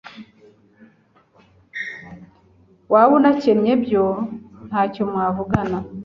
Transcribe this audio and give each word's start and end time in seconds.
waba 2.91 3.13
unakennye 3.19 3.73
byo 3.83 4.05
ntacyo 4.67 5.01
mwavugana 5.11 5.77